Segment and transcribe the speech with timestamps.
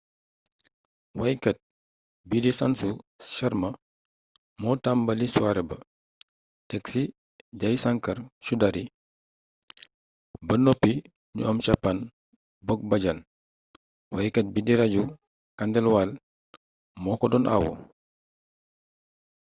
[1.19, 1.57] waykat
[2.27, 2.89] bii di sanju
[3.33, 3.69] sharma
[4.61, 5.77] moo tàmbali soirée ba
[6.69, 7.03] teg ci
[7.59, 8.83] jai shankar choudhary
[10.47, 10.93] ba noppi
[11.35, 11.97] ñu am chhappan
[12.67, 13.17] bhog bhajan
[14.15, 15.03] waykat bii di raju
[15.57, 16.09] khandelwal
[17.01, 17.71] moo ko doon awu